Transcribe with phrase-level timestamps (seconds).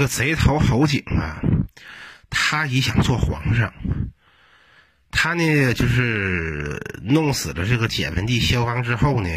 [0.00, 1.42] 这个贼头侯景啊，
[2.30, 3.70] 他也想做皇上。
[5.10, 9.28] 他呢，就是弄死了这个简文帝萧纲之后呢，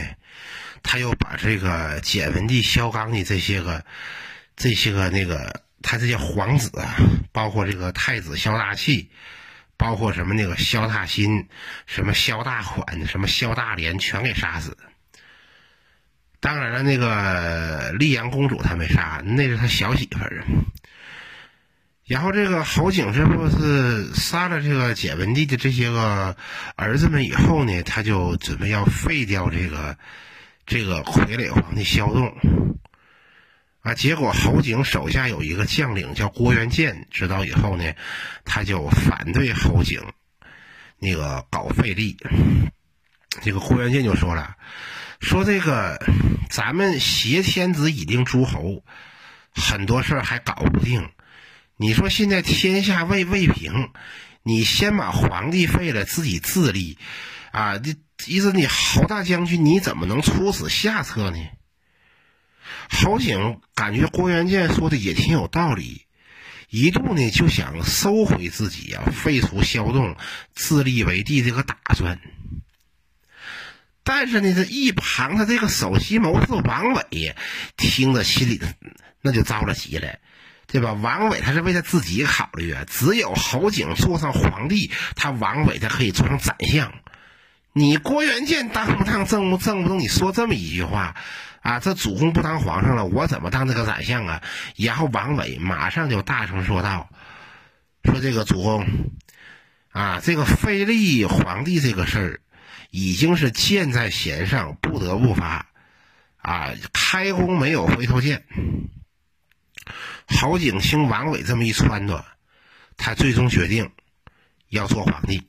[0.82, 3.84] 他又把这个简文帝萧纲的这些个、
[4.56, 6.96] 这些个那个他这些皇子啊，
[7.34, 9.12] 包括这个太子萧大器，
[9.76, 11.50] 包括什么那个萧大新、
[11.88, 14.78] 什么萧大款、什么萧大连，全给杀死。
[16.44, 20.44] 当然了，那个丽阳公主他没杀，那是他小媳妇儿。
[22.04, 26.36] 然后这个侯景这不是杀了这个简文帝的这些个
[26.76, 29.98] 儿子们以后呢，他就准备要废掉这个
[30.66, 32.36] 这个傀儡皇帝萧栋
[33.80, 33.94] 啊。
[33.94, 37.94] 结果侯景手下有一个将领叫郭元建，知道以后呢，
[38.44, 40.02] 他就反对侯景
[41.00, 42.18] 那个搞废立。
[43.42, 44.58] 这个郭元建就说了。
[45.24, 46.06] 说这个，
[46.50, 48.84] 咱们挟天子以令诸侯，
[49.56, 51.10] 很多事儿还搞不定。
[51.78, 53.90] 你说现在天下未未平，
[54.44, 56.98] 你先把皇帝废了，自己自立，
[57.52, 57.96] 啊，这
[58.28, 61.38] 意思你侯大将军你怎么能出此下策呢？
[62.90, 66.02] 侯景感觉郭元建说的也挺有道理，
[66.70, 70.18] 一度呢就想收回自己呀，废除萧栋，
[70.54, 72.20] 自立为帝这个打算。
[74.04, 77.36] 但是呢，这一旁他这个首席谋士王伟
[77.78, 78.60] 听着心里
[79.22, 80.18] 那就着了急了，
[80.68, 80.92] 对吧？
[80.92, 86.94] 王伟他是为他自己考虑啊，只有侯景坐上皇帝，他王伟才可以做成宰相。
[87.72, 90.00] 你郭元建当不当正不正不正？
[90.00, 91.16] 你说这么一句话
[91.62, 94.44] 啊，这主公不当皇上了，我怎么当这个宰相啊？
[94.76, 97.10] 然后王伟马上就大声说道
[98.04, 98.86] ：“说这个主公
[99.92, 102.40] 啊，这个废立皇帝这个事儿。”
[102.96, 105.66] 已经是箭在弦上，不得不发，
[106.38, 108.46] 啊，开弓没有回头箭。
[110.28, 112.24] 侯景听王伟这么一撺掇，
[112.96, 113.90] 他最终决定
[114.70, 115.42] 要做皇帝。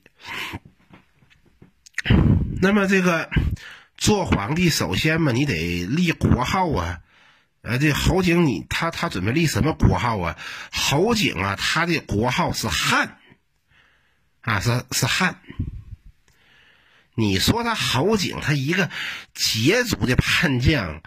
[2.59, 3.29] 那么这个
[3.95, 7.01] 做皇帝，首先嘛，你得立国号啊。
[7.61, 10.35] 呃，这侯景你他他准备立什么国号啊？
[10.71, 13.19] 侯景啊，他的国号是汉，
[14.41, 15.39] 啊，是是汉。
[17.15, 18.89] 你说他侯景，他一个
[19.33, 21.01] 羯族的叛将，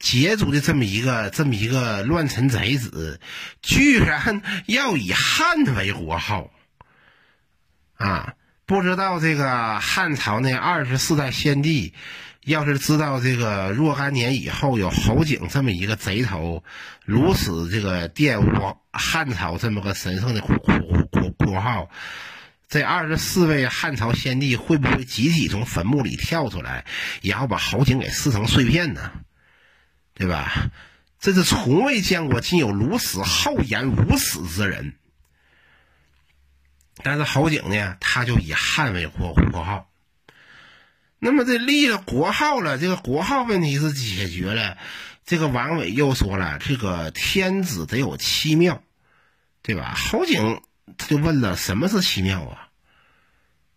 [0.00, 3.20] 羯族的这么一个这么一个乱臣贼子，
[3.62, 6.50] 居然要以汉为国号
[7.94, 8.34] 啊！
[8.64, 11.92] 不知道这个汉朝那二十四代先帝，
[12.44, 16.64] 要是知道这个若干年以后有侯景这么一个贼头，
[17.04, 20.78] 如此这个玷污汉朝这么个神圣的国国
[21.10, 21.90] 国国号。
[22.72, 26.86] 这二十四位汉朝先帝会不会集体从坟墓里跳出来，
[27.20, 29.12] 然后把侯景给撕成碎片呢？
[30.14, 30.70] 对吧？
[31.20, 34.94] 这是从未见过，竟有如此厚颜无耻之人。
[37.02, 39.90] 但是侯景呢，他就以汉为国国号。
[41.18, 44.78] 那么这立了国号了，这个国号问题是解决了。
[45.26, 48.82] 这个王伟又说了，这个天子得有七庙，
[49.60, 49.92] 对吧？
[49.94, 50.62] 侯景。
[50.98, 52.61] 他就问了：“什么是七庙啊？”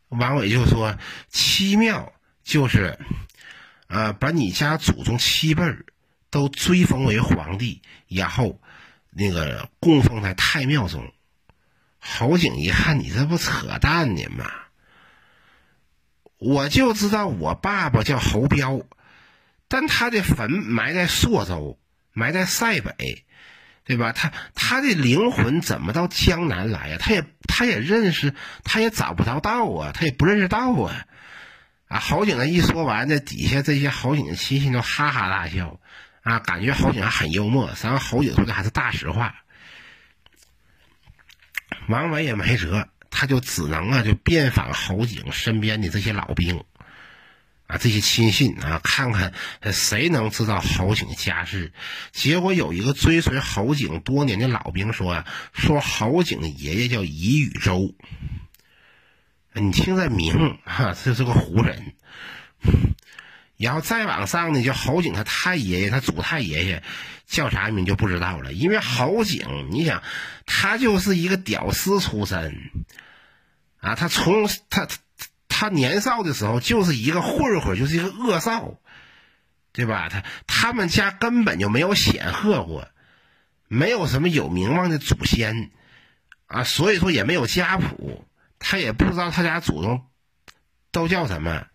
[0.10, 0.98] 王伟就说
[1.30, 2.98] ：“七庙就是，
[3.88, 5.86] 呃，把你家祖宗七辈儿
[6.30, 8.62] 都追封为皇帝，然后
[9.12, 11.12] 那个供奉在太庙中。”
[12.00, 14.52] 侯景一看，你这不扯淡呢吗？
[16.38, 18.82] 我就知道我爸爸叫侯彪，
[19.68, 21.80] 但他的坟埋在朔州，
[22.14, 23.26] 埋在塞北。
[23.85, 24.12] 对吧？
[24.12, 26.97] 他他的灵魂怎么到江南来呀？
[27.00, 31.06] 他也他也认识，他也找不着道啊，他也不认识道啊！
[31.88, 35.79] 啊，侯景呢一说完，这底下这些侯景的亲戚都哈哈大笑，
[36.24, 37.72] 啊，感觉侯景还很幽默。
[37.84, 39.35] 然后侯景说的还是大实话。
[41.88, 46.63] 王伟也没辙，他就只能啊，就遍访侯景身边的这些老兵。
[47.68, 49.34] 啊，这些亲信啊，看看
[49.74, 51.74] 谁能知道侯景家世。
[52.12, 57.95] 结果有一个追随侯景多年的老兵说呀：“说侯景的爷爷叫乙宇周。”
[59.54, 61.94] 你听这名哈，这是个胡人。
[63.57, 66.84] 然后再往上呢，就侯景他太爷爷，他祖太爷爷
[67.25, 68.54] 叫啥名就不知道了。
[68.54, 70.04] 因为侯景，你想，
[70.45, 72.56] 他就是一个屌丝出身
[73.80, 74.88] 啊，他从他。
[75.57, 78.74] 他年少的时候就是一个混混，就是一个恶少，
[79.72, 80.10] 对吧？
[80.10, 82.90] 他他们家根本就没有显赫过，
[83.69, 85.72] 没有什么有名望的祖先
[86.48, 88.25] 啊，所以说也没有家谱，
[88.60, 90.04] 他也不知道他家祖宗
[90.92, 91.66] 都叫什么。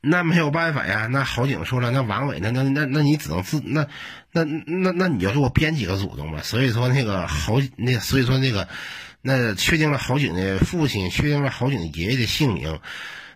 [0.00, 1.06] 那没有办法呀。
[1.06, 3.86] 那好景说了，那王伟，那那那那你只能自那
[4.32, 6.40] 那那那你就给我编几个祖宗吧。
[6.42, 8.68] 所以说那个好那所以说那个
[9.26, 12.78] 那确定了侯景的父亲，确定了侯景爷爷的姓名。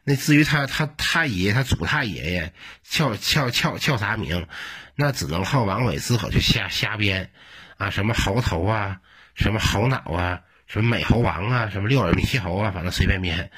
[0.04, 2.52] 那至于他他他爷他祖太爷爷
[2.82, 4.46] 叫叫叫叫啥名，
[4.94, 7.30] 那只能靠王伟自个去瞎瞎编
[7.78, 9.00] 啊，什么猴头啊，
[9.34, 10.42] 什么猴脑啊。
[10.68, 13.50] 什么美猴王啊，什么六耳猕猴啊，反正随便编。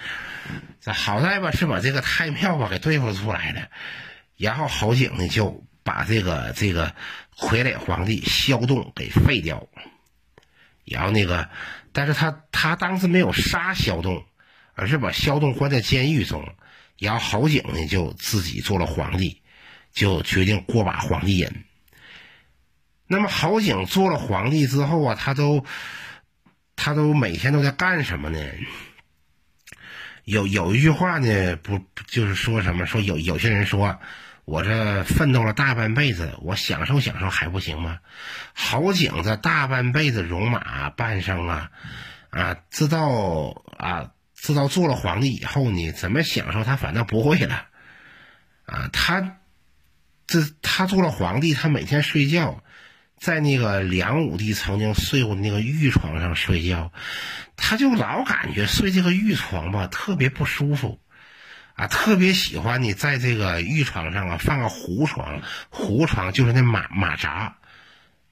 [0.81, 3.67] 这好在吧，是把这个太庙吧给对付出来了。
[4.37, 6.94] 然后侯景呢，就把这个这个
[7.37, 9.67] 傀儡皇帝萧栋给废掉。
[10.85, 11.49] 然后那个，
[11.93, 14.25] 但是他他当时没有杀萧栋，
[14.75, 16.55] 而是把萧栋关在监狱中。
[16.99, 19.41] 然后好景呢，就自己做了皇帝，
[19.93, 21.49] 就决定过把皇帝瘾。
[23.07, 25.65] 那么好景做了皇帝之后啊，他都。
[26.83, 28.39] 他都每天都在干什么呢？
[30.25, 32.87] 有有一句话呢，不就是说什么？
[32.87, 34.01] 说有有些人说，
[34.45, 37.99] 我这奋斗了大半辈子，我享受享受还不行吗？
[38.53, 41.71] 好景这大半辈子戎马半生啊，
[42.31, 47.67] 啊，直到啊，直到做了皇帝以后呢，怎么享受他反倒不会了，
[48.67, 49.39] 啊，他
[50.27, 52.63] 这他做了皇帝，他每天睡觉。
[53.17, 56.91] 在那个梁武帝曾经睡过那个玉床上睡觉，
[57.55, 60.99] 他就老感觉睡这个玉床吧特别不舒服，
[61.81, 65.41] 啊，特别喜欢你在这个浴床上啊放个胡床，
[65.71, 67.56] 胡床就是那马马扎，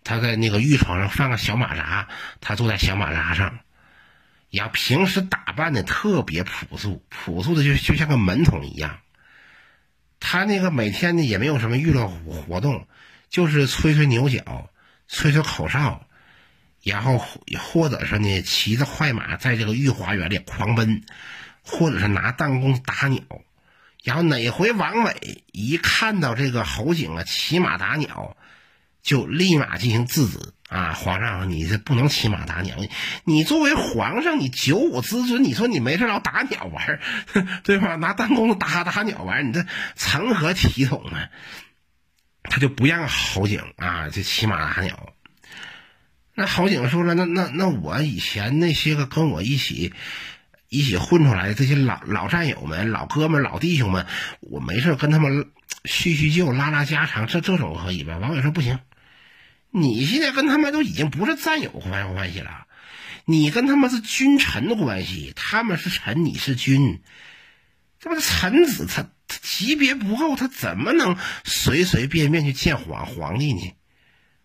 [0.04, 2.08] 他在那个浴床上放个小马扎，
[2.42, 3.60] 他坐在小马扎上，
[4.50, 8.98] 呀，平时打扮的特别朴素，朴素的就就像个门童一样，
[10.20, 12.86] 他那个每天呢也没有什么娱乐活动，
[13.30, 14.68] 就是吹吹牛角。
[15.10, 16.06] 吹吹口哨，
[16.82, 17.16] 然后
[17.58, 21.02] 或者是呢，骑着快马在这个御花园里狂奔，
[21.68, 23.22] 或者是拿弹弓打鸟。
[24.02, 28.36] 然后哪回王伟一看到这个侯景啊骑马打鸟，
[29.02, 30.38] 就立马进行制止
[30.68, 30.92] 啊！
[30.92, 32.76] 皇上，你这不能骑马打鸟，
[33.24, 37.00] 你作为皇上，你九五之尊，你说你没事老打鸟玩，
[37.64, 37.96] 对吧？
[37.96, 39.66] 拿弹弓打打鸟玩，你这
[39.96, 41.28] 成何体统啊？
[42.44, 45.12] 他就不让侯景啊，就骑马打鸟。
[46.34, 49.92] 那侯景说了，那那那我以前那些个跟我一起
[50.68, 54.06] 一起混出来的这些老老战友们、老哥们、老弟兄们，
[54.40, 55.50] 我没事跟他们
[55.84, 58.18] 叙叙旧、拉拉家常，这这种可以吧？
[58.18, 58.78] 王伟说不行，
[59.70, 62.66] 你现在跟他们都已经不是战友关关系了，
[63.24, 67.00] 你跟他们是君臣的关系，他们是臣，你是君，
[68.00, 69.08] 这不是臣子他。
[69.30, 73.74] 他级别不够，他怎么能随随便便去见皇皇帝呢？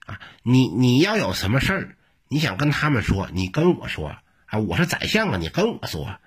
[0.05, 1.95] 啊，你你要有什么事儿，
[2.27, 4.13] 你想跟他们说，你跟我说
[4.53, 6.19] 啊，我是宰相啊，你跟我说，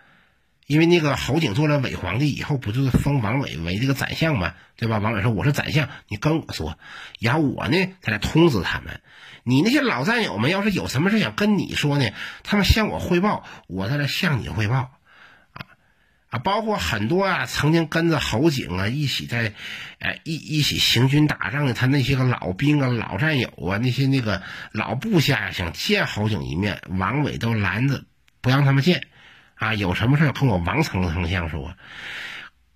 [0.67, 4.55] 因为那个侯景做了伪皇帝以后，不就是封王伟为这个宰相吗？
[4.75, 4.99] 对吧？
[4.99, 6.76] 王伟说我是宰相，你跟我说，
[7.20, 9.00] 然后我呢再来通知他们。
[9.44, 12.11] 你那些老战友们，要是有什么事想跟你说呢，
[12.43, 14.90] 他们向我汇报，我再来向你汇报。
[15.52, 15.62] 啊
[16.31, 19.52] 啊，包括很多啊，曾经跟着侯景啊一起在，
[20.00, 28.02] 呃一一起行军打仗的他那些个老兵啊、老战友啊，那些那个老部下呀，想见侯景一面，王伟都拦着
[28.46, 29.08] 不让他们见，
[29.56, 31.76] 啊，有什么事跟我王丞丞相说，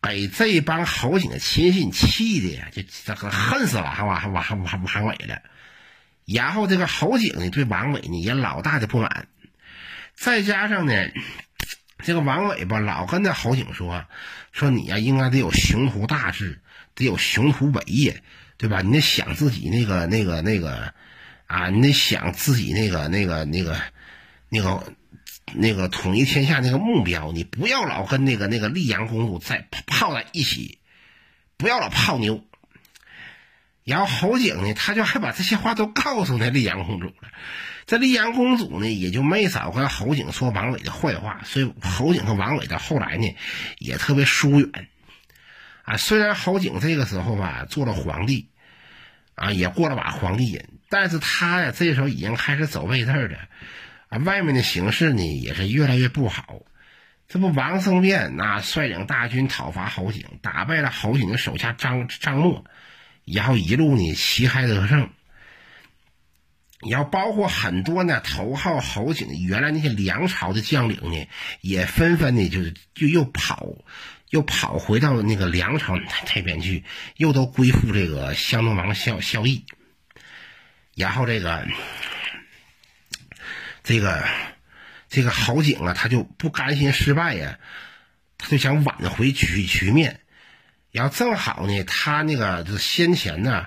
[0.03, 5.41] 给这帮侯景的亲信气的呀，就这个恨死王王王王王伟了。
[6.25, 9.29] 然后这个侯景呢，对王伟呢也老大的不满，
[10.17, 10.93] 再加上呢。
[12.03, 14.05] 这个王伟吧，老跟那侯景说，
[14.51, 16.61] 说你呀，应该得有雄图大志，
[16.97, 18.25] 得有雄图伟业，
[18.57, 18.81] 对吧？
[18.83, 20.93] 你得想自己那个、那个、那个，
[21.47, 23.81] 啊，你得想自己那个、那个、那个、
[24.49, 24.93] 那个、
[25.55, 27.33] 那个统一天下那个目标。
[27.33, 30.79] 你不要老跟那个、那个丽阳公主在泡在一起，
[31.57, 32.45] 不要老泡妞。
[33.85, 37.15] 然后侯景呢，他就还把这些话都告诉那丽阳公主了。
[37.87, 43.35] 这丽阳公主呢，也就没少跟侯景说王伟的坏话，所以侯景和王伟到后来呢，
[43.79, 44.89] 也特别疏远。
[45.83, 48.49] 啊，虽然侯景这个时候吧做了皇帝，
[49.35, 53.39] 啊，也过了把皇帝瘾，但是他呀这时候已经开始走位置了，
[54.11, 56.61] 啊，外面的形势呢也是越来越不好。
[57.29, 62.65] 这不，王生变那率领大军讨伐侯景，打败了侯景的手下张张默，
[63.25, 65.09] 然后一路呢旗开得胜。
[66.81, 71.29] 然后包括很多呢，头号侯景原来那些梁朝的将领呢，
[71.61, 73.69] 也纷纷的，就就又跑，
[74.31, 75.95] 又跑回到那个梁朝
[76.35, 76.83] 那边去，
[77.17, 79.63] 又都归附这个襄东王萧萧绎。
[80.97, 81.65] 然后这个
[83.83, 84.25] 这个
[85.09, 87.59] 这个侯景啊，他就不甘心失败呀，
[88.39, 90.21] 他就想挽回局局面。
[90.93, 93.67] 然后正好呢，他那个就先前呢，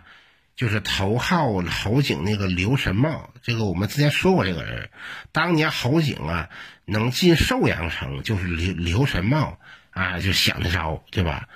[0.56, 4.90] 就是头号侯景那个刘神茂，这个我们之前说过这个人，
[5.32, 6.50] 当年侯景啊
[6.86, 9.58] 能进寿阳城，就是刘刘神茂
[9.92, 11.48] 啊就想的招，对吧？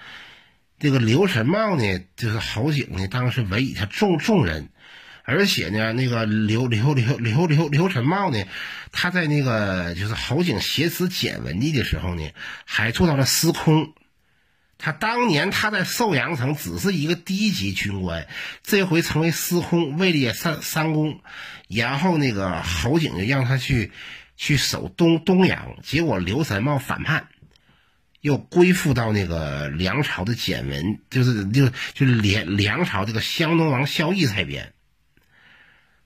[0.80, 4.70] 这个刘神茂呢，就是侯景呢，当时委以他重重任，
[5.30, 8.46] 而且呢，那个刘刘刘刘刘刘神茂呢，
[8.94, 12.32] 他在那个就是侯景挟持简文帝的时候呢，
[12.64, 13.94] 还做到了司空。
[14.78, 18.26] 他当年他在寿阳城只是一个低级军官，
[18.64, 21.20] 这回成为司空，位列三三公。
[21.68, 23.92] 然后那个侯景就让他去
[24.38, 27.28] 去守东东阳，结果刘神茂反叛，
[28.22, 34.72] 又归附到那个梁朝的简文，就是就就是梁梁朝这个湘东王萧绎这边。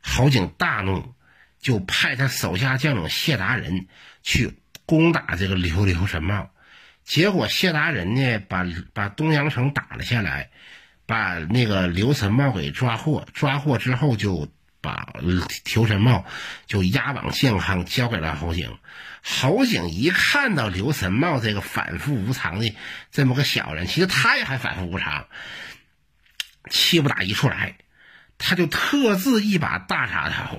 [0.01, 1.13] 侯景大怒，
[1.59, 3.87] 就派他手下将领谢达人
[4.23, 6.49] 去攻打这个刘刘神茂。
[7.03, 10.49] 结果谢达人呢，把把东阳城打了下来，
[11.05, 13.25] 把那个刘神茂给抓获。
[13.33, 15.07] 抓获之后，就把
[15.65, 16.25] 刘神茂
[16.67, 18.77] 就押往建康，交给了侯景。
[19.23, 22.75] 侯景一看到刘神茂这个反复无常的
[23.11, 25.27] 这么个小人，其实他也还反复无常，
[26.69, 27.75] 气不打一处来，
[28.41, 30.57] 他就特制一把大铡刀。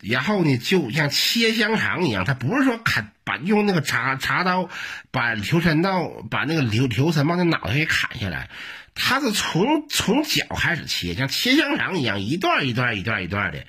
[0.00, 4.68] 然后呢，就像切香肠一样，他不是说砍把用那个茶茶刀
[5.10, 8.50] 把刘三道把那个刘刘三茂的脑袋给砍下来，
[8.94, 13.64] 他是从从脚开始切，像切香肠一样，一段一段一段一段的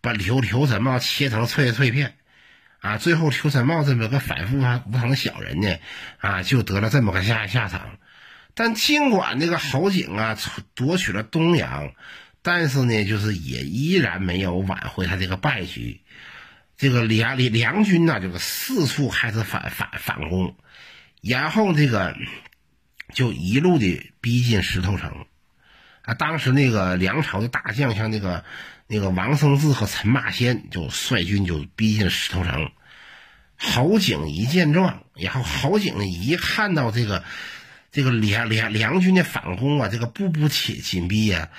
[0.00, 2.16] 把刘刘三茂切成脆脆片，
[2.80, 5.76] 啊，最后刘三茂这么个反复无常的小人呢，
[6.18, 7.98] 啊，就得了这么个下下场。
[8.54, 10.36] 但尽管那个侯景啊
[10.74, 11.92] 夺取了东阳。
[12.50, 16.00] 但是呢，就是也依然没有挽回他这个败局。
[16.78, 20.56] 这个梁梁梁军呢，这个四处开始反反反攻，
[21.20, 22.16] 然后这个
[23.12, 25.26] 就一路的逼近石头城。
[26.00, 28.42] 啊，当时那个梁朝的大将，像那个
[28.86, 32.70] 那个王生智和陈霸先，就率军就逼近石头城。
[33.58, 37.22] 侯景一见状，然后侯景一看到这个
[37.92, 41.50] 这个梁梁梁军的反攻啊，这个步步紧紧逼呀。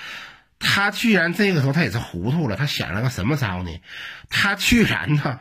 [0.59, 3.71] 他居然这个时候他也是糊涂了，他想了个什么招呢？
[4.29, 5.39] 他居然呢，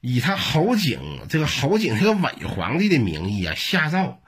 [0.00, 4.22] 以他侯景这个侯景这个伪皇帝的名义啊，下诏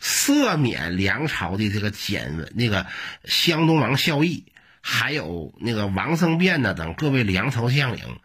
[0.00, 2.86] 赦免梁朝的这个简那个
[3.24, 4.44] 湘东王萧绎，
[4.80, 8.20] 还有那个王生辩呢等各位梁朝将领，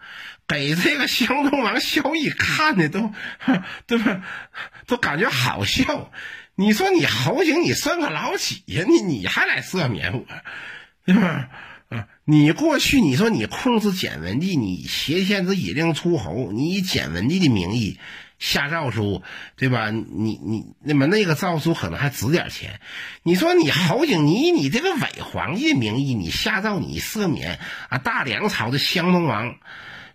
[0.48, 3.12] 给这个湘东王萧绎看的都
[3.88, 4.24] 对吧？
[4.86, 6.12] 都感觉好笑。
[6.56, 8.86] 你说你侯景，你算个老几呀？
[8.88, 10.26] 你你还来赦免我？
[11.06, 11.50] 对 吧？
[11.90, 18.00] 啊，你过去你说你控制简文帝，你挟天子以令诸侯，你以简文帝的名义
[18.40, 19.22] 下诏书，
[19.56, 19.92] 对吧？
[19.92, 22.80] 你你那么那个诏书可能还值点钱。
[23.22, 29.56] 你说你侯景，你以你这个伪皇帝的名义，你下诏你赦免啊大梁朝的襄东王。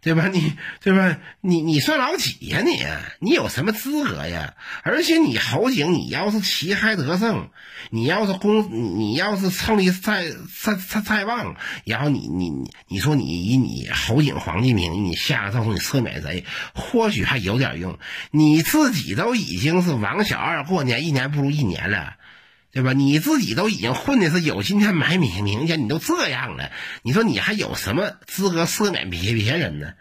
[0.00, 0.28] 对吧？
[0.28, 1.18] 你对吧？
[1.40, 2.62] 你你算老几呀？
[2.64, 2.82] 你
[3.18, 4.54] 你有什么资格呀？
[4.82, 7.50] 而且你侯景，你要是旗开得胜，
[7.90, 10.30] 你要是公，你要是胜利在
[10.62, 12.52] 在在在望，然后你你
[12.86, 17.98] 你说你以你侯景皇帝名义，你下个诏书你赦免谁，或许还有点用。
[18.30, 22.14] 你自己都已经是王小二过年，一年不如一年了。
[22.70, 22.92] 对吧？
[22.92, 26.70] 你自己都已经混的是有今天没明明天，你都这样了，
[27.02, 29.94] 你说你还有什么资格赦免别别人呢？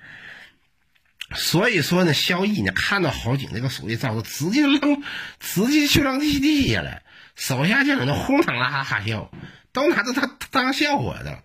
[1.34, 5.02] 所以说呢，萧绎呢看到侯景这个属地诏书，直接扔，
[5.40, 7.02] 直接去扔地地下了，
[7.36, 9.32] 手下将领都哄堂哈哈笑，
[9.72, 11.44] 都拿着他当笑话的。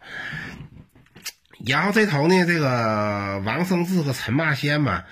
[1.65, 5.05] 然后这头呢，这个王生智和陈霸先嘛，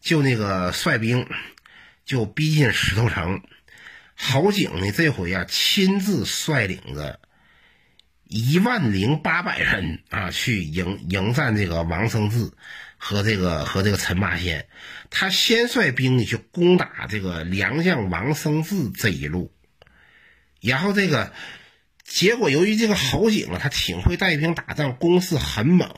[0.00, 1.26] 就那个率兵
[2.06, 3.42] 就逼近石头城。
[4.20, 7.20] 侯景呢，这回啊，亲自率领着
[8.24, 12.50] 一万零八百人啊，去迎迎战这个王生智
[12.96, 14.66] 和这个和这个陈霸先。
[15.08, 19.52] 他先率兵呢去攻打这个良将王生智这一路，
[20.60, 21.32] 然后这个
[22.04, 25.88] 结果，由于这个侯景啊，他挺会带兵打仗，攻势很猛。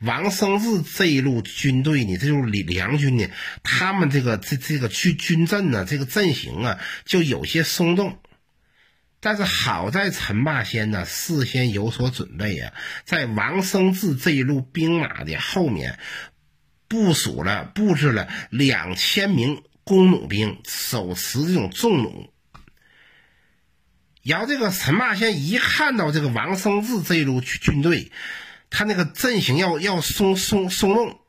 [0.00, 3.28] 王生智这一路军队呢，这就是李梁军呢，
[3.62, 8.18] 他们这个这这个军军阵呢，这个阵型啊，就有些松动。
[9.20, 12.72] 但是好在陈霸先呢，事先有所准备呀，
[13.04, 15.98] 在王生智这一路兵马的后面
[16.88, 22.32] 部署了、布置了两千名弓弩兵，手持这种重弩。
[24.22, 28.10] 然后这个陈霸先一看到这个王生智这一路军队。
[28.70, 31.20] 他那个阵型要要松松松动，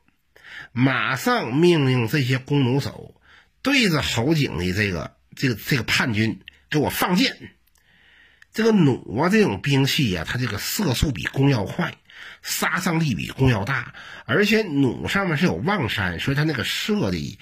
[0.72, 3.20] 马上命令这些弓弩手
[3.60, 7.36] 对着侯景的这个这个这个叛军给我放箭。
[8.54, 11.94] 这个弩啊，这种兵器呀，它这个射速比弓要快，
[12.42, 13.94] 杀伤力比弓要大，
[14.26, 17.38] 而且弩上面是有望山，所以它那个射的，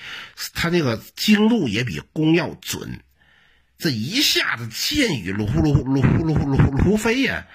[0.54, 3.00] 它那个精度也比弓要准。
[3.76, 7.49] 这一下子箭雨噜呼噜噜呼噜呼噜呼噜飞呀，啊，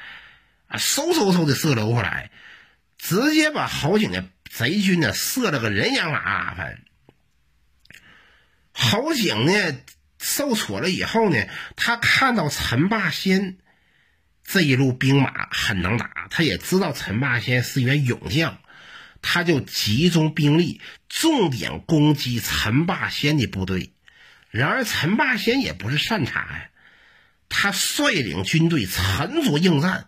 [0.78, 2.32] 嗖嗖嗖的射了过来，
[2.98, 6.58] 直接把侯景的贼军呢射了个人仰马翻。
[6.58, 6.82] 反正
[8.72, 9.78] 侯景呢
[10.20, 13.58] 受挫了以后呢，他看到陈霸先
[14.44, 18.60] 这一路兵马很能打，他也知道陈霸先是员勇将，
[19.22, 23.94] 他就集中兵力，重点攻击陈霸先的部队。
[24.52, 26.70] 然而，陈霸先也不是善茬呀，
[27.50, 30.08] 他率领军队沉着应战，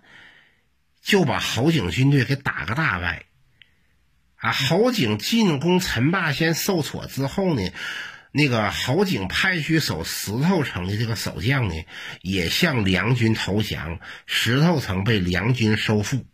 [1.07, 3.23] 就把侯景军队给打个大败。
[4.35, 7.71] 啊，侯景进攻陈霸先受挫之后呢，
[8.33, 11.75] 那个侯景派去守石头城的这个守将呢，
[12.21, 16.25] 也向梁军投降，石头城被梁军收复。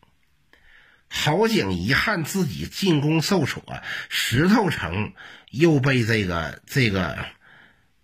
[1.08, 3.64] 侯景遗憾自己进攻受挫，
[4.10, 5.14] 石头城
[5.52, 7.24] 又被这个这个。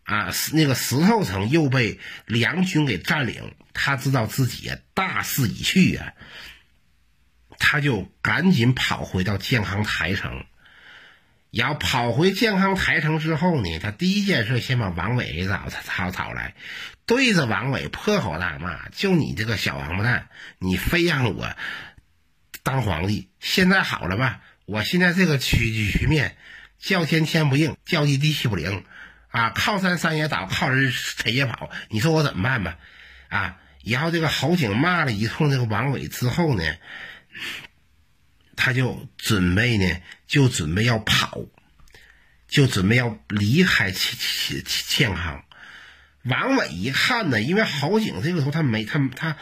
[0.03, 6.13] 啊，那个石头城又被梁军给占领，他知道自己大势已去啊，
[7.59, 10.45] 他就赶紧跑回到健康台城。
[11.51, 16.53] 然后跑回健康台城之后呢，他第一件事先把王伟给找找找来，
[17.07, 21.55] 对着王伟破口大骂：“就你这个小王八蛋，你非让我
[22.61, 23.29] 当皇帝！
[23.39, 24.41] 现在好了吧？
[24.65, 26.37] 我现在这个局局面，
[26.77, 28.83] 叫天天不应，叫地地不灵。”
[29.29, 31.69] 啊，靠山山也倒，靠人谁也跑。
[31.89, 32.77] 你说我怎么办吧？
[33.27, 36.63] 啊，然后这个侯景骂了一通这个王伟之后呢，
[38.55, 41.39] 他就准备呢，就准备要跑，
[42.47, 45.43] 就准备要离开建建建康。
[46.23, 49.37] 王伟一看呢，因为侯景这个时候他没他他。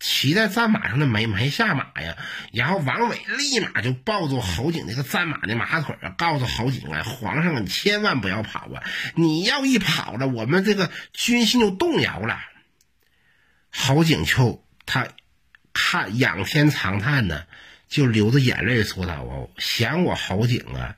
[0.00, 2.16] 骑在战马上的没没下马呀，
[2.52, 8.84] 然后王伟立马就抱住侯景那个战马的马腿啊，告诉侯景啊，皇上你千万不要跑啊，
[9.16, 12.38] 你要一跑了，我们这个军心就动摇了。
[13.72, 15.08] 侯景就他
[15.80, 17.44] 叹仰天长叹呢，
[17.88, 20.96] 就流着眼泪说道：“哦，想我侯景啊，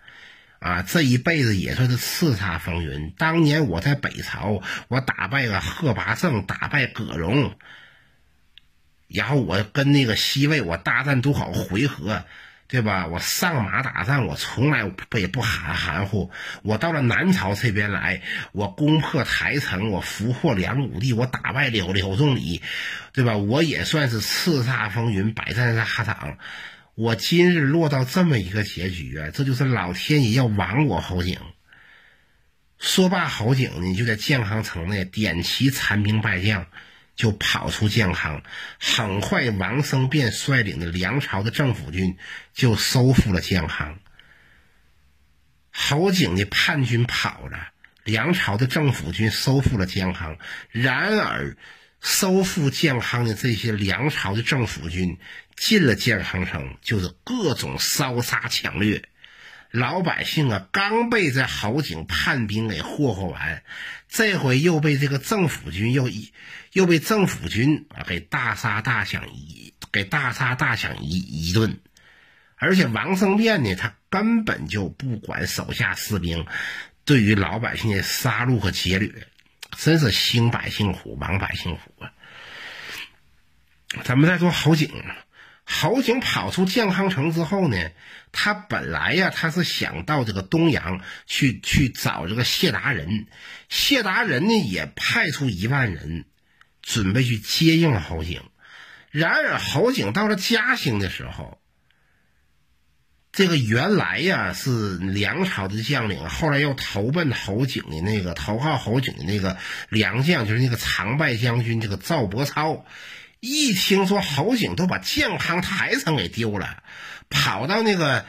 [0.59, 3.13] 啊，这一辈子也算是叱咤风云。
[3.19, 7.55] 当年我在北朝，我打败了贺拔胜，打败葛荣。”
[9.07, 12.25] 然后我跟那个西魏，我大战多少回合，
[12.71, 13.09] 对吧？
[13.09, 16.31] 我上马打仗，我从来不也不含含糊。
[16.63, 22.63] 我到了南朝这边来，我攻破台城，我俘获梁武帝，我打败柳柳仲礼，
[23.13, 23.37] 对吧？
[23.37, 26.39] 我也算是叱咤风云，百战沙场。
[26.95, 31.41] 我今日落到这么一个结局啊，这就是老天爷要亡我侯景。
[32.79, 36.67] 说罢，侯景呢就在建康城内点齐残兵败将。
[37.21, 38.43] 就跑出建康，
[38.81, 42.17] 很快王生便率领的梁朝的政府军
[42.55, 43.99] 就收复了建康。
[45.71, 47.73] 侯景的叛军跑了，
[48.05, 50.39] 梁朝的政府军收复了建康。
[50.71, 51.59] 然而，
[52.01, 55.19] 收复建康的这些梁朝的政府军
[55.57, 59.05] 进了建康城，就是各种烧杀抢掠。
[59.71, 63.63] 老百姓啊，刚被这侯景叛兵给霍霍完，
[64.09, 66.33] 这回又被这个政府军又一
[66.73, 71.79] 又被政府军啊给大杀大抢一给大杀大抢一一顿，
[72.57, 76.47] 而且王生变呢，他根本就不管手下士兵
[77.05, 79.13] 对于老百姓的杀戮和劫掠，
[79.77, 82.13] 真是兴百姓苦，亡百姓苦啊！
[84.03, 84.91] 咱们再说侯景。
[85.73, 87.77] 侯景跑出建康城之后呢，
[88.33, 93.29] 他本来呀，他是想到这个东阳去去找这个谢达人，
[93.69, 96.25] 谢达人呢也派出一万人，
[96.83, 98.43] 准备去接应侯景。
[99.13, 101.61] 然而侯景到了嘉兴的时候，
[103.31, 109.57] 这个原来呀是梁朝的将领，后来又投奔侯景的那个投靠侯景的那个
[109.89, 112.85] 梁将，就是那个常败将军这个赵伯超。
[113.41, 116.83] 一听说侯景都把建康台城给丢了，
[117.31, 118.27] 跑到那个、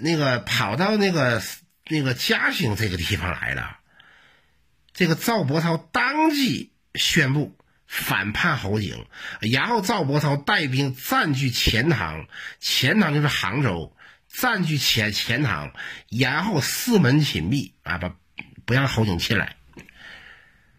[0.00, 1.42] 那个、跑到那个、
[1.88, 3.78] 那个嘉兴这个地方来了。
[4.92, 9.06] 这个赵伯超当即宣布反叛侯景，
[9.40, 12.26] 然后赵伯超带兵占据钱塘，
[12.60, 13.94] 钱塘就是杭州，
[14.28, 15.72] 占据钱钱塘，
[16.08, 18.12] 然后四门紧闭啊，不
[18.64, 19.56] 不让侯景进来。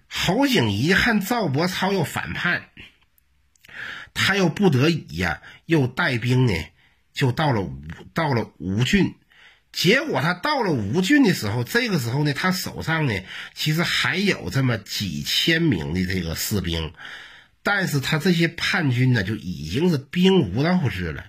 [0.08, 2.70] 侯景一看赵伯超又反叛。
[4.18, 6.54] 他又不得已呀，又带兵呢，
[7.14, 7.80] 就到了吴
[8.14, 9.14] 到了吴郡。
[9.72, 13.14] 结果他到了吴郡的时候，这个时候呢，他手上呢，
[13.54, 16.94] 其实还有这么几千名的这个士兵。
[17.62, 21.26] 但是他这些叛军呢，就已经是兵无斗志了，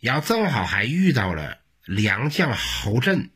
[0.00, 3.28] 然后正好还遇到了良将侯震。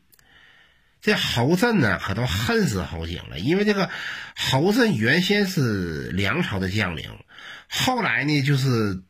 [1.01, 3.89] 这侯震呢，可都恨死侯景了，因为这个
[4.35, 7.11] 侯震原先是梁朝的将领，
[7.67, 9.01] 后来呢，就是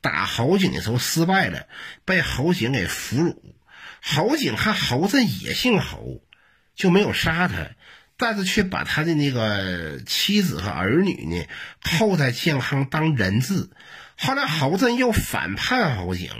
[0.00, 1.66] 打侯景的时候失败了，
[2.04, 3.36] 被侯景给俘虏。
[4.02, 6.20] 侯景看侯震也姓侯，
[6.74, 7.70] 就没有杀他。
[8.16, 11.44] 但是却把他的那个妻子和儿女呢
[11.82, 13.68] 扣在建康当人质。
[14.16, 16.30] 后来侯震又反叛侯景，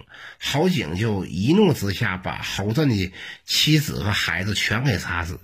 [0.41, 3.13] 侯景就一怒之下把侯震的
[3.45, 5.41] 妻子和孩子全给杀死。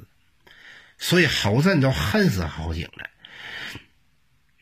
[0.98, 3.11] 所以侯震都恨死侯景了。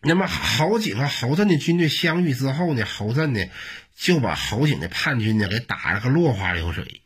[0.03, 3.45] 那么侯景和侯震的军队相遇之后呢，侯震呢
[3.97, 7.03] 就把侯景的叛军呢给打了个落花流水。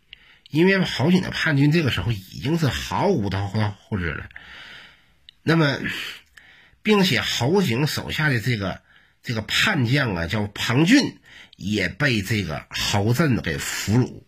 [0.50, 4.28] 因为侯景的叛军这个时候已经是毫无的后志了。
[5.42, 5.78] 那么，
[6.83, 8.83] 并且侯景手下的这个
[9.22, 11.18] 这个叛将啊，叫庞俊，
[11.57, 14.24] 也被这个侯震给俘虏。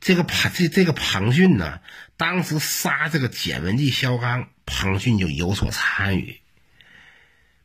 [0.00, 1.80] 这个庞这这个庞俊呢，
[2.16, 6.40] 当时杀这个简文帝萧纲，庞俊就有所参与，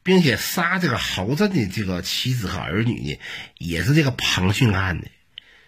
[0.03, 3.19] 并且杀这个侯震的这个妻子和儿女呢，
[3.57, 5.07] 也是这个庞俊干的。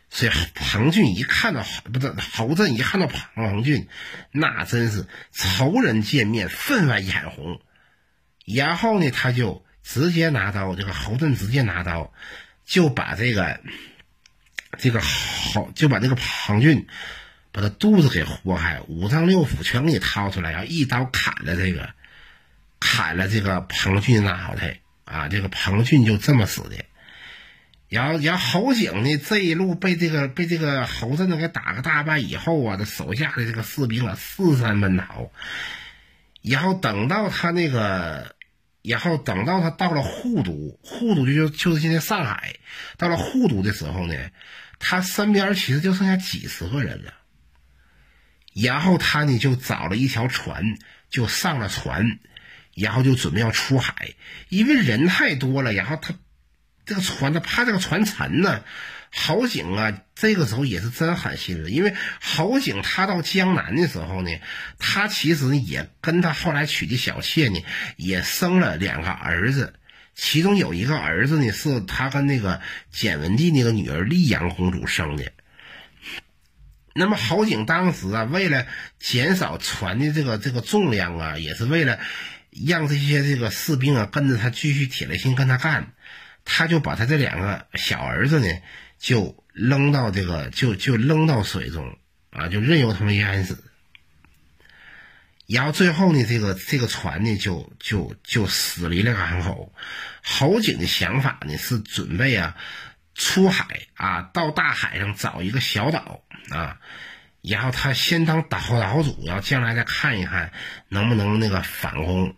[0.09, 3.87] 所以庞俊一看到不是侯震一看到庞庞俊，
[4.31, 7.61] 那真是仇人见面分外眼红。
[8.45, 12.11] 然后呢，他就直接拿刀，这个侯震直接拿刀，
[12.65, 13.61] 就把这个
[14.77, 16.87] 这个侯就把这个庞俊
[17.53, 21.93] 把他肚子给豁开，五脏六腑全给你掏出来，然后一刀砍了这个
[22.81, 25.29] 砍了这个彭俊的脑袋啊！
[25.29, 26.83] 这个彭俊就这么死的。
[27.87, 35.31] 然后，然后侯景呢，这一路被这个被这个侯震呢给打个大败以后啊，他手下的这个士兵啊四散奔逃。
[36.41, 38.35] 然后等到他那个，
[38.81, 42.55] 然后等到他到了护都，护都就就就是现在上海。
[42.97, 44.15] 到了护都的时候呢，
[44.79, 47.13] 他身边其实就剩下几十个人了。
[48.53, 50.77] 然后他呢就找了一条船，
[51.09, 52.19] 就上了船，
[52.75, 54.13] 然后就准备要出海，
[54.49, 56.13] 因为人太多了，然后他。
[56.83, 58.63] 这个船呢，怕这个船沉呢。
[59.11, 64.31] 郝景啊，这个时候也是真狠心了，因为郝景他到江南的时候呢，
[64.79, 67.61] 他其实也跟他后来娶的小妾呢，
[67.97, 69.73] 也生了两个儿子，
[70.15, 75.31] 其中有一个儿子呢，是他跟那个简文帝那个女儿丽阳公主生的。
[76.93, 78.65] 那么郝景当时啊，为了
[78.99, 81.99] 减少船的这个这个重量啊，也是为了
[82.51, 85.93] 让这些这个士兵啊跟着他继续铁了心跟他干。
[86.43, 88.47] 他就把他这两个小儿子呢，
[88.97, 91.99] 就扔到这个，就就扔到水中
[92.31, 93.63] 啊，就任由他们淹死。
[95.45, 99.71] 然后最后呢，这个这个船呢，就就就驶离了港口。
[100.23, 102.57] 侯景的想法呢，是准备啊
[103.13, 106.79] 出海啊，到大海上找一个小岛啊，
[107.43, 110.51] 然后他先当岛岛主，然后将来再看一看
[110.89, 112.35] 能不能那个反攻。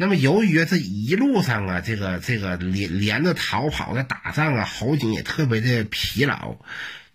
[0.00, 6.56] 那么，由于这一路上啊，这个这个连连着逃跑的打仗啊，侯景也特别的疲劳，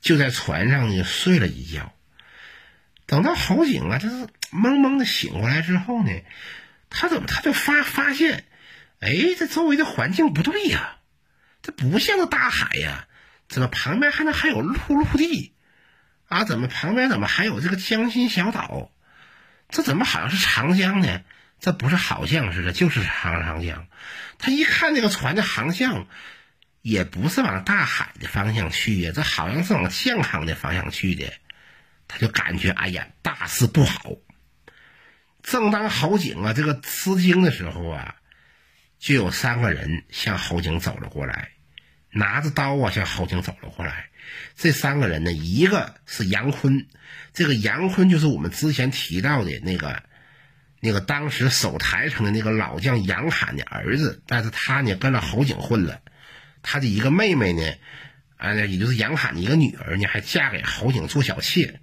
[0.02, 1.94] 就在船上呢睡了一觉。
[3.06, 6.12] 等到侯景啊，这是懵懵的醒过来之后呢，
[6.90, 8.44] 他怎么他就发发现，
[9.00, 10.98] 哎，这周围的环境不对呀，
[11.62, 13.08] 这不像个大海呀，
[13.48, 15.54] 怎么旁边还能还有陆陆地
[16.28, 16.44] 啊？
[16.44, 18.92] 怎么旁边怎么还有这个江心小岛？
[19.70, 21.22] 这怎么好像是长江呢？
[21.64, 23.88] 这不是好像似的，就是长长江。
[24.38, 26.08] 他一看那个船的航向，
[26.82, 31.32] 也不是往大海的方向去呀，这好像是往健康的方向去的。
[32.06, 34.12] 他就感觉，哎呀，大事不好。
[35.42, 38.16] 正当侯景啊这个吃惊的时候啊，
[39.00, 41.52] 就有三个人向侯景走了过来，
[42.10, 44.10] 拿着刀啊向侯景走了过来。
[44.58, 46.86] 这三个人呢，一个是杨坤，
[47.34, 50.04] 这个杨坤就是我们之前提到的那个。
[50.86, 56.02] 那个当时守台城的那个老将杨侃的儿子，但是他呢跟了侯景混了，
[56.62, 57.74] 他的一个妹妹呢，
[58.36, 61.80] 啊，也就是杨侃的一个女儿呢，还嫁给侯景做小妾。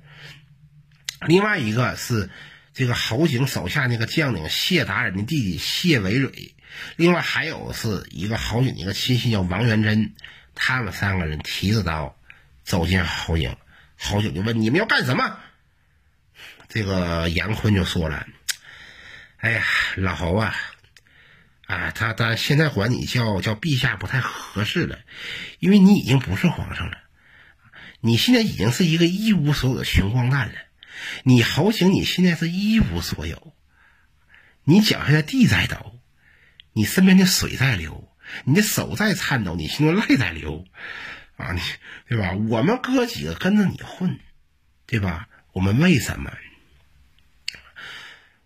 [1.26, 2.28] 另外一个是
[2.74, 6.54] 这个侯景手下那个将领谢达人的弟弟谢维蕊，
[6.96, 10.12] 另外还有是一个侯景的一个亲信叫王元贞，
[10.54, 12.14] 他们三个人提着刀
[12.64, 13.56] 走进侯景，
[13.98, 15.38] 侯景就问你们要干什么？
[16.68, 18.26] 这个杨坤就说了。
[19.40, 19.64] 哎呀，
[19.96, 20.54] 老侯啊，
[21.66, 24.98] 啊，他他现在管你叫叫陛下不太合适了，
[25.58, 26.98] 因为你已经不是皇上了，
[28.00, 30.54] 你现在已经是一个一无所有的穷光蛋了。
[31.24, 33.54] 你侯景，你现在是一无所有，
[34.64, 35.98] 你脚下的地在抖，
[36.74, 38.12] 你身边的水在流，
[38.44, 40.66] 你的手在颤抖，你心中泪在流，
[41.36, 41.60] 啊，你
[42.06, 42.34] 对吧？
[42.34, 44.20] 我们哥几个跟着你混，
[44.84, 45.28] 对吧？
[45.52, 46.30] 我们为什么？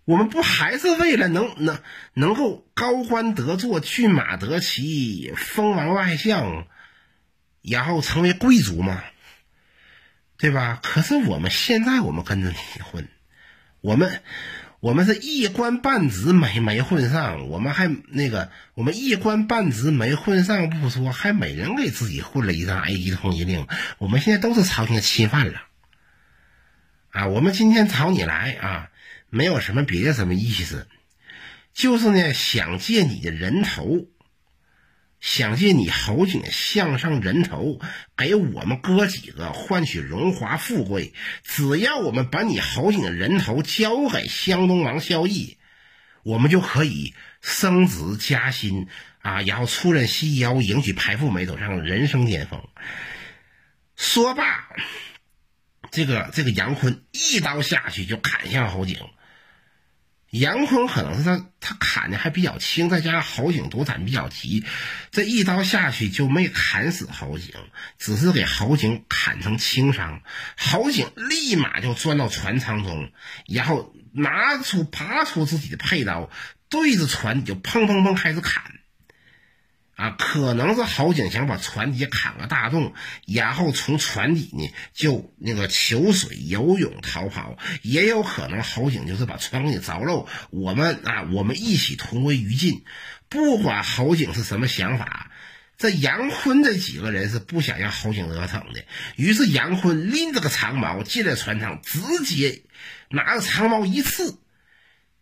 [0.05, 1.79] 我们不还是为了能能
[2.13, 6.67] 能够高官得坐、骏马得骑、封王外相，
[7.61, 9.03] 然后成为贵族吗？
[10.37, 10.79] 对吧？
[10.83, 13.07] 可是我们现在我们跟着你混，
[13.81, 14.21] 我们
[14.81, 23.65] 我们是一官半职没没混上，我们还那个我们一官半职没混上不说，还每人给自己混了一张 A 级通缉令。
[23.97, 25.61] 我们现在都是朝廷的钦犯了
[27.09, 27.27] 啊！
[27.27, 28.89] 我们今天找你来啊，
[29.29, 30.87] 没有什么别的什么意思，
[31.73, 34.07] 就是呢想借你的人头。
[35.21, 37.79] 想借你侯景项上人头，
[38.15, 41.13] 给我们哥几个换取荣华富贵。
[41.41, 45.55] 只要我们把你侯景的人头交给湘东王萧绎，
[46.21, 48.87] 我们就可以升职加薪
[49.19, 52.61] 啊，然后出任西腰，迎娶排富美，走上人生巅峰。
[53.95, 54.69] 说罢，
[55.95, 58.99] 这个这个杨坤一刀下去就砍向侯景。
[60.29, 64.65] 杨坤可能是他，他砍的还比较轻，再加上侯景躲闪比较急，
[65.09, 67.53] 这一刀下去就没砍死侯景，
[67.97, 70.21] 只是给侯景砍成轻伤。
[70.57, 73.09] 侯景立马就钻到船舱中，
[73.47, 76.29] 然后拿出拔出自己的佩刀，
[76.67, 78.74] 对着船就砰砰砰开始砍。
[79.95, 82.93] 啊，可能是郝景想把船底砍个大洞，
[83.25, 92.83] 然后从船底呢就那个求水游泳逃跑，也有可能郝景就是把船给凿漏，我们啊我们一起同归于尽。
[93.29, 95.31] 不管郝景是什么想法，
[95.77, 98.83] 这杨坤这几个人是不想让郝景得逞的。
[99.15, 102.63] 于是杨坤拎着个长矛进了船舱，直接
[103.09, 104.39] 拿着长矛一刺，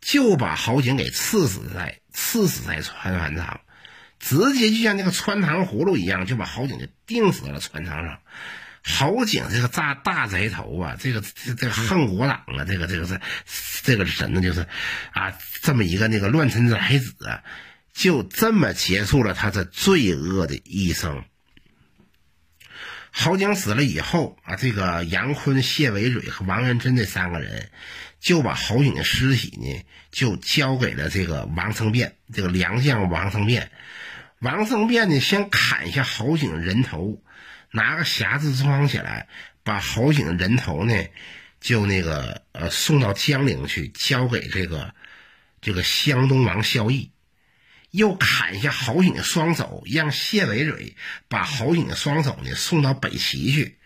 [0.01, 3.61] 就把郝景给刺死在刺死在船船上。
[4.25, 8.19] 直接就像那个穿糖葫芦一样，就把侯景就钉死了船舱上。
[8.85, 13.19] 侯景这个大大贼头啊，这个这这个恨国党啊，这个这个是
[13.83, 14.65] 这个真的就是
[15.11, 17.41] 啊，这么一个那个乱臣贼子，
[17.93, 21.25] 就这么结束了他这罪恶的一生。
[23.11, 27.69] 侯景死了以后啊，这个杨坤、谢维蕊和王元贞这三个人
[28.19, 33.69] 就把侯景的尸体呢，就交给了这个王生变，这个良将王生变。
[34.43, 37.23] 王胜变呢，先砍下侯景人头，
[37.71, 39.27] 拿个匣子装起来，
[39.63, 40.93] 把侯景人头呢，
[41.61, 44.93] 就那个呃送到江陵去，交给这个
[45.61, 47.09] 这个湘东王萧绎。
[47.89, 50.95] 又砍下侯景的双手，让谢维蕊
[51.27, 53.77] 把侯景的双手呢送到北齐去，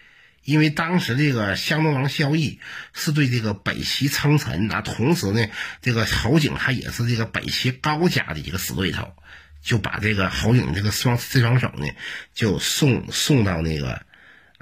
[0.44, 2.58] 因为当时这个湘东王萧绎
[2.94, 5.46] 是对这个北齐称臣啊，同时呢，
[5.82, 9.14] 这个侯景他也是这个北齐高家的一个死对头。
[9.68, 11.86] 就把这个侯景这个双这双手呢，
[12.34, 14.02] 就送送到那个，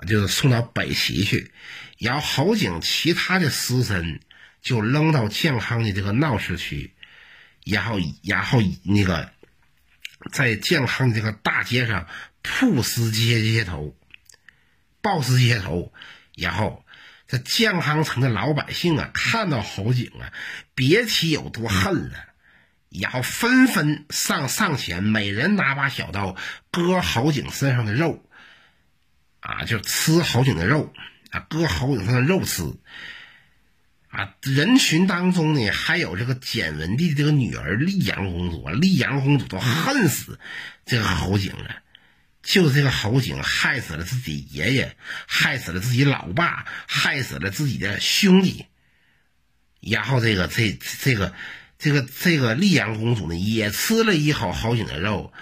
[0.07, 1.51] 就是送到北齐去，
[1.99, 4.19] 然后侯景其他的尸身
[4.63, 6.95] 就扔到健康的这个闹市区，
[7.63, 9.29] 然后然后那个
[10.31, 12.07] 在健康的这个大街上
[12.41, 13.95] 曝尸街街头，
[15.03, 15.93] 暴尸街头，
[16.35, 16.83] 然后
[17.27, 20.33] 这健康城的老百姓啊，看到侯景啊，
[20.73, 22.25] 别提有多恨了。
[23.01, 26.35] 然后纷纷上上前，每人拿把小刀
[26.71, 28.23] 割侯景身上的肉，
[29.39, 30.93] 啊，就吃侯景的肉，
[31.31, 32.63] 啊，割侯景上的肉吃，
[34.09, 40.39] 啊，人群当中呢，还有这个简文帝这个女儿丽阳公主，丽阳公主都恨死
[40.85, 41.77] 这个侯景了，
[42.43, 44.95] 就这个侯景害死了自己爷爷，
[45.27, 48.65] 害死了自己老爸，害死了自己的兄弟，
[49.81, 51.33] 然后这个这这个。
[51.77, 55.33] 这个这个丽阳公主呢，也吃了一口侯景的肉，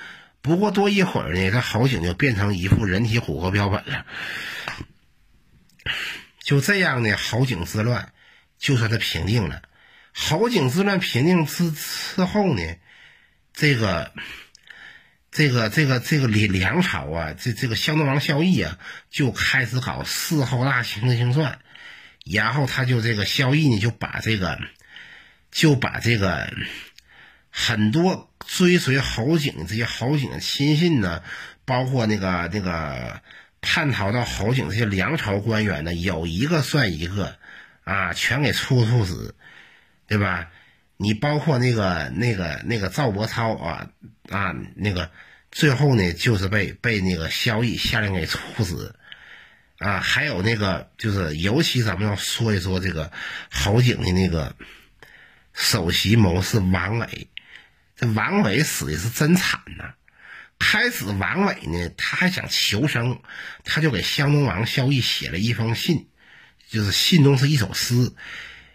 [0.41, 4.05] 不过多一会儿呢，这侯景就变成一副人体骨骼标本了。
[6.41, 8.11] 就这样呢，侯景之乱
[8.57, 9.61] 就算是平定了。
[10.11, 12.61] 侯景之乱平定之之后呢，
[13.53, 14.11] 这个
[15.31, 18.79] 这个这个这个梁梁朝啊，这这个湘东王萧绎啊，
[19.11, 21.59] 就开始搞四后大清的清算，
[22.25, 24.59] 然后他就这个萧绎呢，就把这个。
[25.53, 26.51] 就把这个
[27.51, 31.21] 很多追随侯景的这些侯景的亲信呢，
[31.63, 33.21] 包括那个那个
[33.61, 37.37] 叛逃到侯景这些梁朝官员呢，有一个算一个
[37.83, 39.35] 啊，全给处处死，
[40.07, 40.49] 对吧？
[40.97, 43.89] 你包括那个那个那个赵伯超啊
[44.29, 45.11] 啊，那个
[45.51, 48.95] 最后呢，就是被被那个萧绎下令给处死
[49.77, 53.11] 啊，还有那个就是尤其咱们要说一说这个
[53.51, 54.55] 侯景的那个。
[55.53, 57.29] 首席谋士王伟，
[57.95, 59.93] 这王伟死的是真惨呐！
[60.59, 63.21] 开始王伟呢，他还想求生，
[63.63, 66.07] 他就给湘东王萧绎写了一封信，
[66.69, 68.13] 就是信中是一首诗。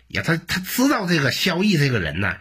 [0.08, 2.36] 呀，他他知道这个萧绎这个人呢，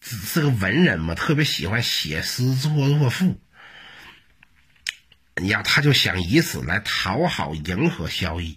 [0.00, 3.40] 是个文人嘛，特别喜欢写诗作作赋。
[5.42, 8.56] 呀，他就想以此来讨好迎合萧绎。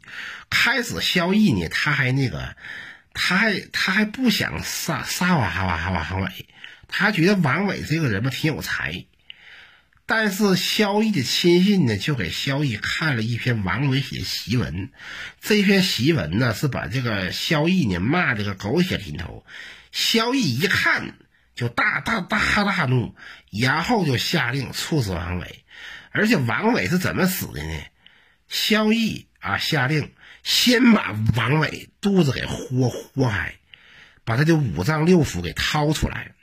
[0.50, 2.56] 开始萧绎呢，他还那个，
[3.14, 6.48] 他还他还不想杀杀王王王伟，
[6.88, 9.06] 他觉得王伟这个人吧挺有才。
[10.06, 14.92] 但是萧绎的亲信呢，就给萧绎看了一篇王伟写的檄文。
[15.40, 19.46] 这篇檄文呢，是把这个萧绎呢骂这个狗血淋头。
[19.94, 21.16] 萧绎一看
[21.56, 23.16] 就大大大大怒，
[23.50, 25.64] 然后就下令处死王伟。
[26.12, 27.80] 而且王伟是怎么死的呢？
[28.50, 30.12] 萧绎啊，下令
[30.44, 33.56] 先把王伟肚子给豁豁开，
[34.24, 36.34] 把他的五脏六腑给掏出来，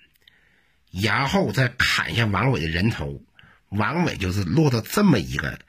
[0.91, 3.23] 然后再砍下王伟的人头。
[3.69, 5.61] 王伟就是落到这么一个，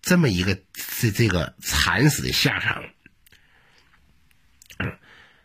[0.00, 0.58] 这么一个
[1.00, 2.82] 这这个惨死的下场。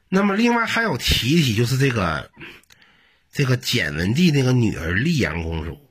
[0.07, 2.31] 那么另外还有提提，就是这个
[3.31, 5.81] 这个简文帝那个女儿丽阳公主。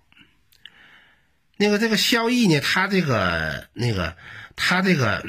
[1.57, 4.17] 那个这个萧绎呢，他这个那个
[4.57, 5.25] 他这个，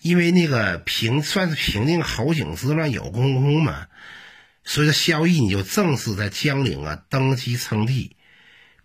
[0.00, 3.86] 因为那个平算是平定侯景之乱有功功嘛，
[4.64, 8.16] 所以说萧绎你就正式在江陵啊登基称帝。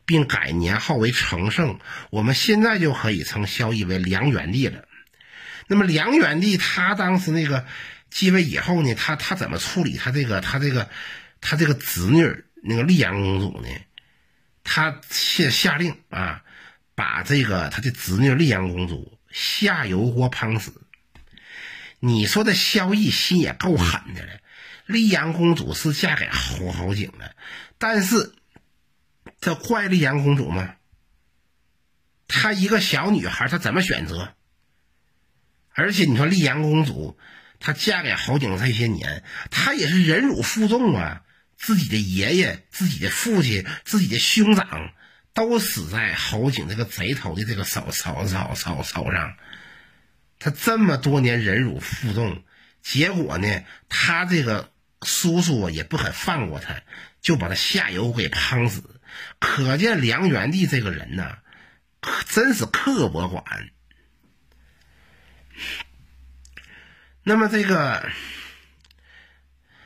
[0.07, 1.79] 并改年号为成圣，
[2.11, 4.87] 我们现在就可以称萧绎为梁元帝了。
[5.65, 7.65] 那么梁元帝他当时那个
[8.11, 10.87] 继位以后呢，他他怎么处理他这个他这个
[11.41, 13.69] 他这个侄女那个丽阳公主呢？
[14.63, 16.43] 他下下令啊，
[16.93, 20.84] 把这个他的侄女丽阳公主下油锅烹死。
[22.05, 24.33] 你说这萧绎心也够狠的了。
[24.85, 27.35] 丽阳公主是嫁给侯侯景的，
[27.77, 28.33] 但是。
[29.41, 30.75] 这怪丽阳公主吗？
[32.27, 34.33] 她一个小女孩，她怎么选择？
[35.71, 37.15] 而且你说丽阳公主，
[37.59, 41.23] 她嫁给侯景这些年，她也是忍辱负重啊。
[41.57, 44.93] 自己的爷爷、自己的父亲、自己的兄长，
[45.33, 49.35] 都死在侯景这个贼头的这个手手手手手上。
[50.39, 52.43] 他这么多年忍辱负重，
[52.81, 54.71] 结果呢，他这个
[55.01, 56.81] 叔叔也不肯放过他，
[57.21, 58.99] 就把他下游给烹死。
[59.39, 61.37] 可见梁元帝这个人呢，
[62.01, 63.71] 可真是刻薄寡恩。
[67.23, 68.09] 那么这个，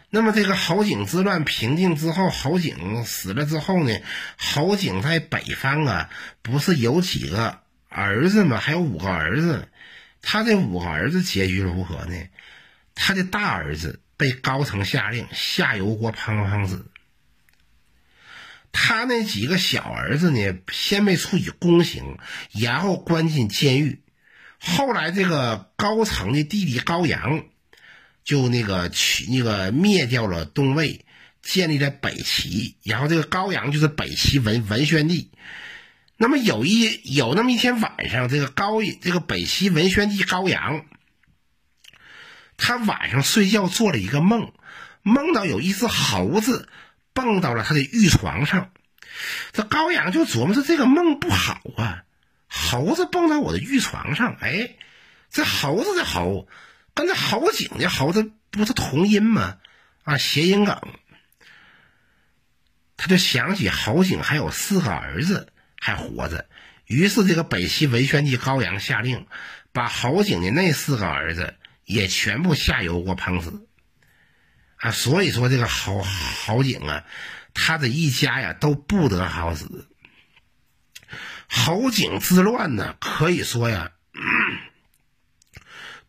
[0.10, 3.96] 那么这个侯景之乱平定之后，侯景死了之后呢，
[4.36, 6.10] 侯景在北方啊，
[6.42, 8.58] 不是有几个儿子吗？
[8.58, 9.70] 还有五个儿子，
[10.22, 12.16] 他这五个儿子结局如何呢？
[12.96, 16.86] 他的大儿子被高层下令下油锅烹烹子。
[18.72, 22.18] 他那几个小儿子呢，先被处以宫刑，
[22.52, 24.04] 然后关进监狱。
[24.60, 27.46] 后来这个高层的弟弟高阳，
[28.24, 31.06] 就那个取那个灭掉了东魏，
[31.42, 32.76] 建立在北齐。
[32.84, 35.32] 然后这个高阳就是北齐文文宣帝。
[36.22, 40.86] 那么有一有那么一天晚上，这个高这个北齐文宣帝高阳，
[42.58, 44.52] 他晚上睡觉做了一个梦，
[45.02, 46.70] 梦到有一只猴子。
[47.12, 48.72] 蹦到了他的玉床上，
[49.52, 52.04] 这高阳就琢磨着这个梦不好啊，
[52.48, 54.76] 猴子蹦到我的玉床上，哎，
[55.30, 56.48] 这猴子的猴
[56.94, 59.58] 跟这侯景的猴子不是同音吗？
[60.04, 60.80] 啊，谐音梗。
[62.96, 66.48] 他就想起侯景还有四个儿子还活着，
[66.86, 69.26] 于是这个北齐文宣帝高阳下令，
[69.72, 73.66] 把侯景的那四个儿子也全部下油锅烹死。
[74.76, 77.04] 啊，所以说这个侯侯景啊，
[77.54, 79.88] 他的一家呀都不得好死。
[81.48, 83.92] 侯景之乱呢，可以说呀，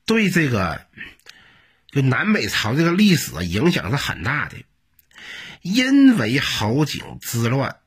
[0.04, 0.86] 对这个
[1.90, 4.56] 就南北朝这个历史影响是很大的。
[5.62, 7.79] 因为侯景之乱，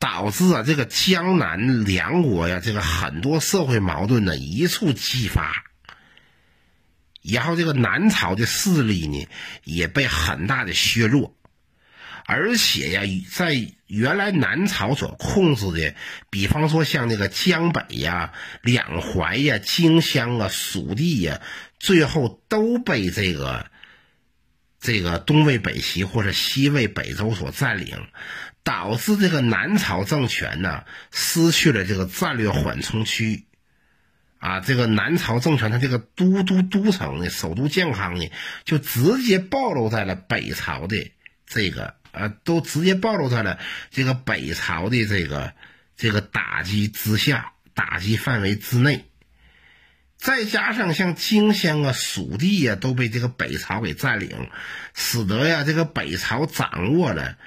[0.00, 5.64] 导致啊这个江南两国呀，这个很多社会矛盾呢一触即发。
[7.22, 9.28] 然后这个南朝的势力呢，
[9.62, 11.36] 也被很大的削弱，
[12.24, 15.94] 而且呀，在原来南朝所控制的，
[16.30, 18.32] 比方说像那个江北呀、
[18.62, 21.42] 两淮呀、荆襄啊、蜀地呀，
[21.78, 23.70] 最后都被这个
[24.80, 28.08] 这个东魏、北齐或者西魏、北周所占领，
[28.62, 33.44] 导致这个南朝政权呢，失去了这个战略缓冲区。
[34.38, 38.30] 啊，这个南朝政权，它这个都都都城呢，首都建康呢，
[38.64, 41.12] 就直接暴露在了北朝的
[41.46, 43.58] 这个啊，都直接暴露在了
[43.90, 45.52] 这个北朝的这个
[45.94, 49.09] 这个打击之下，打击范围之内。
[50.20, 54.50] 再加上像荆襄啊、蜀地呀，都被这个北朝给占领，
[54.94, 57.38] 使得呀，这个北朝掌握了。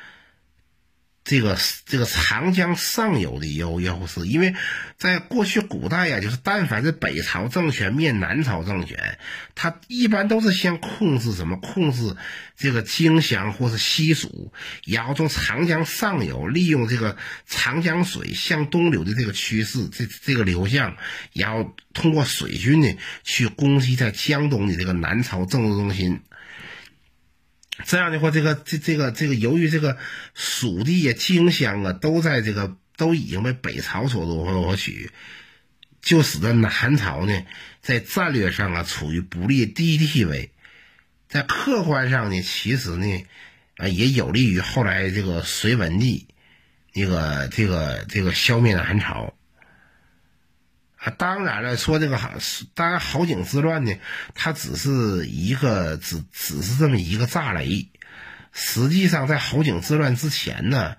[1.23, 4.53] 这个这个长江上游的优优势，因为
[4.97, 9.17] 在过去古代呀，就是但凡是北朝政权灭南朝政权，
[9.55, 11.55] 他一般都是先控制什么？
[11.57, 12.15] 控制
[12.57, 14.51] 这个荆襄或是西蜀，
[14.85, 17.15] 然后从长江上游利用这个
[17.47, 20.97] 长江水向东流的这个趋势，这这个流向，
[21.31, 26.19] 然后通过水军呢去攻击在江东的这个南朝政治中心。
[27.85, 29.97] 这样的话，这个这这个这个，由于这个
[30.35, 35.09] 蜀地呀、荆襄啊，都在这个都已经被北朝所夺夺取，
[36.01, 37.45] 就使得南朝呢，
[37.81, 40.51] 在战略上啊处于不利低地位，
[41.27, 43.25] 在客观上呢，其实呢，
[43.77, 46.27] 啊也有利于后来这个隋文帝，
[46.93, 49.33] 那个这个这个消灭南朝。
[51.11, 52.31] 当然了，说这个好，
[52.73, 53.93] 当然好景之乱呢，
[54.33, 57.89] 它只是一个，只只是这么一个炸雷。
[58.53, 60.95] 实际上，在好景之乱之前呢，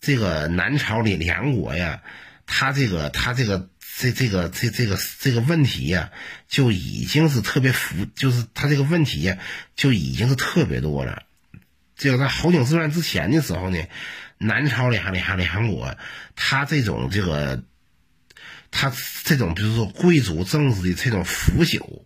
[0.00, 2.02] 这个南朝的两国呀，
[2.44, 3.68] 他这个他这个
[3.98, 6.10] 这这个这这个这个问题呀，
[6.48, 9.38] 就已经是特别复，就是他这个问题呀，
[9.76, 11.22] 就已经是特别多了。
[11.94, 13.78] 这个在好景之乱之前的时候呢，
[14.38, 15.96] 南朝两两两国，
[16.34, 17.62] 他这种这个。
[18.70, 18.92] 他
[19.24, 22.02] 这种，比如说贵族政治的这种腐朽，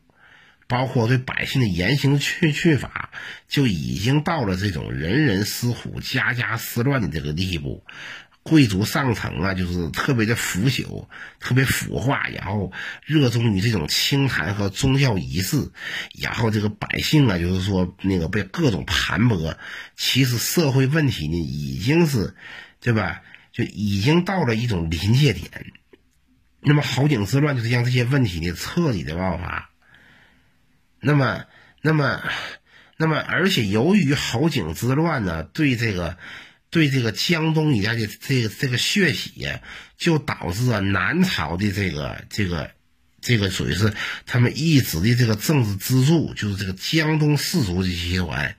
[0.69, 3.11] 包括对百姓的严刑峻峻法，
[3.49, 7.85] 就已经到了这种人人思虎、家家思乱的这个地步。
[8.43, 11.09] 贵族上层啊，就是特别的腐朽，
[11.41, 12.73] 特别腐化，然后
[13.05, 15.71] 热衷于这种清谈和宗教仪式，
[16.19, 19.57] 然后这个百姓啊，就是说那个被各种盘剥。
[19.95, 22.35] 其实社会问题呢，已经是，
[22.81, 23.21] 对吧？
[23.53, 25.51] 就已经到了一种临界点。
[26.61, 29.71] 那么好景之乱就是将这些问题呢彻底的爆发。
[31.01, 31.47] 那么，
[31.81, 32.23] 那么，
[32.99, 36.19] 那么，而且由于好景之乱呢，对这个，
[36.69, 39.63] 对这个江东一带的这个这个血洗呀，
[39.97, 42.71] 就导致了南朝的这个这个
[43.23, 43.95] 这个属于是
[44.27, 48.55] 他们一直的这个政治支柱，就是这个江东士族的集团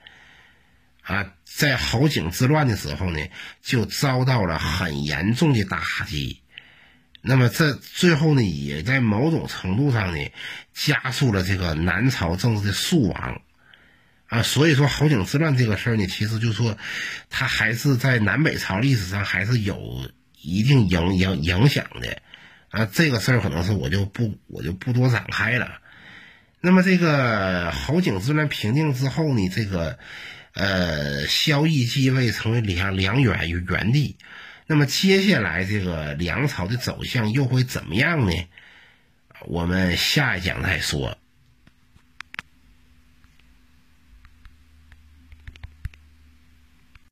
[1.02, 3.20] 啊，在好景之乱的时候呢，
[3.62, 6.41] 就遭到了很严重的打击。
[7.24, 10.32] 那么这最后呢，也在某种程度上呢，
[10.74, 13.40] 加速了这个南朝政治的速亡，
[14.26, 16.76] 啊，所以说侯景之乱这个事儿呢，其实就是说，
[17.30, 20.10] 它还是在南北朝历史上还是有
[20.40, 22.20] 一定影影影响的，
[22.70, 25.78] 啊，这个事儿可能是我就不我就不多展开了。
[26.60, 29.96] 那么这个侯景之乱平定之后呢，这个
[30.54, 34.16] 呃，萧绎继位成为梁梁元元帝。
[34.72, 38.32] 那么接下来这个粮草的走向又会怎么样呢？
[39.44, 41.18] 我们下一讲再说。